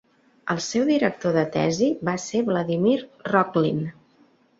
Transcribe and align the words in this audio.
El 0.53 0.59
seu 0.67 0.85
director 0.91 1.35
de 1.39 1.43
tesi 1.55 1.89
va 2.09 2.15
ser 2.23 2.41
Vladimir 2.47 2.95
Rokhlin. 3.29 3.85